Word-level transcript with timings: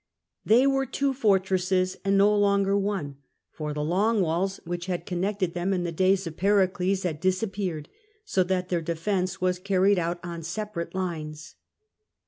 They 0.43 0.65
were 0.65 0.87
two 0.87 1.13
fortresses, 1.13 1.95
and 2.03 2.17
no 2.17 2.35
longer 2.35 2.75
one, 2.75 3.17
for 3.51 3.71
the 3.71 3.81
''Long 3.81 4.19
Walls" 4.21 4.59
which 4.65 4.87
had 4.87 5.05
connected 5.05 5.53
them 5.53 5.73
in 5.73 5.83
the 5.83 5.91
days 5.91 6.25
of 6.25 6.37
Pericles 6.37 7.03
had 7.03 7.19
disappeared, 7.19 7.87
so 8.25 8.41
that 8.45 8.69
their 8.69 8.81
defence 8.81 9.39
was 9.41 9.59
car 9.59 9.81
ried 9.81 9.99
out 9.99 10.19
on 10.23 10.41
separate 10.41 10.95
lines. 10.95 11.53